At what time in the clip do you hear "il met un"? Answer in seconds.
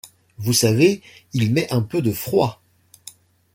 1.33-1.83